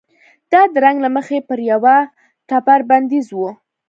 دا 0.51 0.61
د 0.73 0.75
رنګ 0.85 0.97
له 1.05 1.09
مخې 1.15 1.37
پر 1.47 1.59
یوه 1.71 1.97
ټبر 2.49 2.79
بندیز 2.89 3.27
و. 3.37 3.41